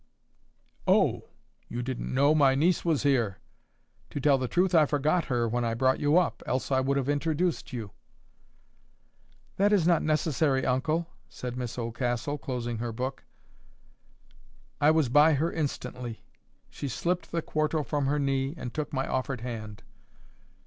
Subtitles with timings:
[0.87, 1.29] "Oh!
[1.69, 3.37] you didn't know my niece was here?
[4.09, 6.97] To tell the truth, I forgot her when I brought you up, else I would
[6.97, 7.91] have introduced you."
[9.57, 13.23] "That is not necessary, uncle," said Miss Oldcastle, closing her book.
[14.79, 16.23] I was by her instantly.
[16.71, 19.83] She slipped the quarto from her knee, and took my offered hand.